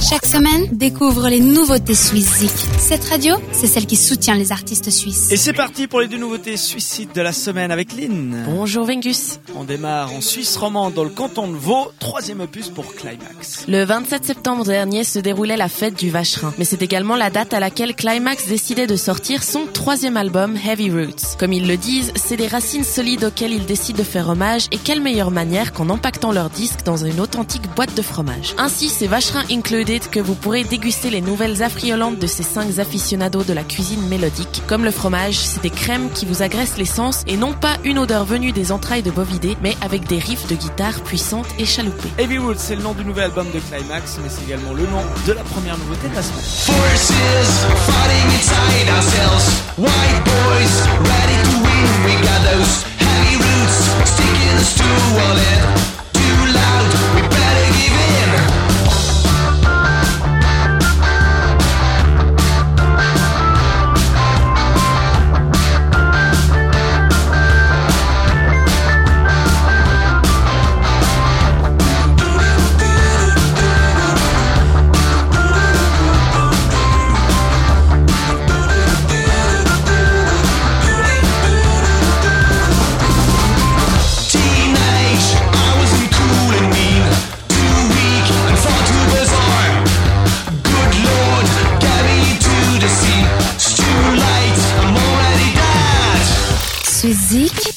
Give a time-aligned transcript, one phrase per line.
[0.00, 2.46] Chaque semaine, découvre les nouveautés suisses
[2.78, 5.32] Cette radio, c'est celle qui soutient les artistes suisses.
[5.32, 8.44] Et c'est parti pour les deux nouveautés suicides de la semaine avec Lynn.
[8.46, 9.40] Bonjour Vengus.
[9.56, 13.64] On démarre en Suisse romande dans le canton de Vaud, troisième opus pour Climax.
[13.66, 17.52] Le 27 septembre dernier se déroulait la fête du Vacherin, mais c'est également la date
[17.52, 21.36] à laquelle Climax décidait de sortir son troisième album Heavy Roots.
[21.40, 24.78] Comme ils le disent, c'est des racines solides auxquelles ils décident de faire hommage et
[24.78, 28.54] quelle meilleure manière qu'en empaquetant leur disque dans une authentique boîte de fromage.
[28.58, 33.44] Ainsi, c'est Vacherin Included que vous pourrez déguster les nouvelles affriolantes de ces cinq aficionados
[33.44, 34.62] de la cuisine mélodique.
[34.66, 37.98] Comme le fromage, c'est des crèmes qui vous agressent les sens et non pas une
[37.98, 42.10] odeur venue des entrailles de bovidés, mais avec des riffs de guitare puissantes et chaloupées.
[42.18, 45.02] Heavy Roots, c'est le nom du nouvel album de Climax, mais c'est également le nom
[45.26, 46.44] de la première nouveauté de la semaine.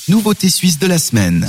[0.07, 1.45] Nouveauté suisse de la semaine.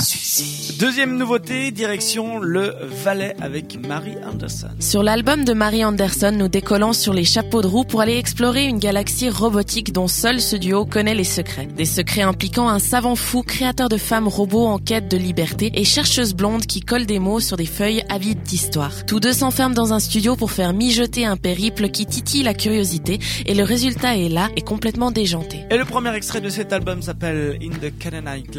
[0.81, 4.71] Deuxième nouveauté, direction le Valais avec Mary Anderson.
[4.81, 8.65] Sur l'album de Mary Anderson, nous décollons sur les chapeaux de roue pour aller explorer
[8.65, 11.67] une galaxie robotique dont seul ce duo connaît les secrets.
[11.67, 15.85] Des secrets impliquant un savant fou, créateur de femmes robots en quête de liberté et
[15.85, 19.07] chercheuse blonde qui colle des mots sur des feuilles avides d'histoire.
[19.07, 23.21] Tous deux s'enferment dans un studio pour faire mijoter un périple qui titille la curiosité
[23.47, 25.61] et le résultat est là et complètement déjanté.
[25.71, 28.57] Et le premier extrait de cet album s'appelle In the Canaanite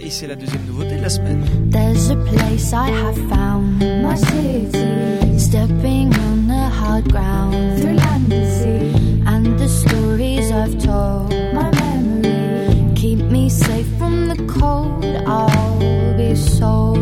[0.00, 1.44] et c'est la deuxième nouveauté de la semaine.
[1.70, 8.32] There's a place I have found my city, stepping on the hard ground through land
[8.32, 15.04] and sea, and the stories I've told my memory keep me safe from the cold.
[15.26, 17.01] I'll be sold.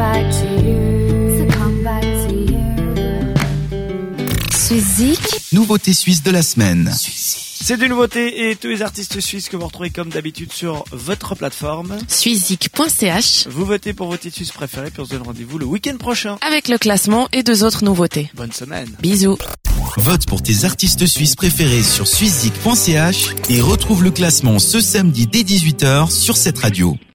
[0.00, 1.36] Back to you.
[1.38, 2.56] To come back to you.
[4.50, 6.90] Suisse Nouveauté suisse de la semaine.
[6.96, 11.34] C'est des nouveautés et tous les artistes suisses que vous retrouvez comme d'habitude sur votre
[11.34, 11.98] plateforme.
[12.08, 15.98] Suizik.ch Vous votez pour vos titres suisses préférés puis on se donne rendez-vous le week-end
[15.98, 16.38] prochain.
[16.40, 18.30] avec le classement et deux autres nouveautés.
[18.34, 18.88] Bonne semaine.
[19.02, 19.36] Bisous.
[19.98, 25.42] Vote pour tes artistes suisses préférés sur suizik.ch et retrouve le classement ce samedi dès
[25.42, 26.96] 18h sur cette radio.